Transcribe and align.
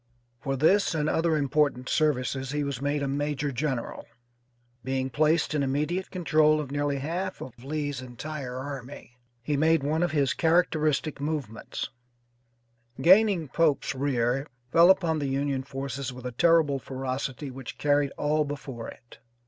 For 0.39 0.57
this 0.57 0.95
and 0.95 1.07
other 1.07 1.37
important 1.37 1.87
services 1.87 2.49
he 2.49 2.63
was 2.63 2.81
made 2.81 3.03
a 3.03 3.07
major 3.07 3.51
general. 3.51 4.07
Being 4.83 5.11
placed 5.11 5.53
in 5.53 5.61
immediate 5.61 6.09
control 6.09 6.59
of 6.59 6.71
nearly 6.71 6.97
half 6.97 7.39
of 7.39 7.63
Lee's 7.63 8.01
entire 8.01 8.55
army, 8.57 9.19
he 9.43 9.55
made 9.55 9.83
one 9.83 10.01
of 10.01 10.09
his 10.09 10.33
characteristic 10.33 11.21
movements; 11.21 11.91
gaining 12.99 13.47
Pope's 13.49 13.93
rear, 13.93 14.47
fell 14.71 14.89
upon 14.89 15.19
the 15.19 15.29
Union 15.29 15.61
forces 15.61 16.11
with 16.11 16.25
a 16.25 16.31
terrible 16.31 16.79
ferocity 16.79 17.51
which 17.51 17.77
carried 17.77 18.09
all 18.17 18.43
before 18.43 18.87
it. 18.87 19.19